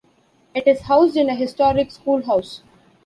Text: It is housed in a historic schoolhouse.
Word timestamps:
It 0.55 0.67
is 0.67 0.81
housed 0.81 1.15
in 1.15 1.29
a 1.29 1.35
historic 1.35 1.91
schoolhouse. 1.91 2.63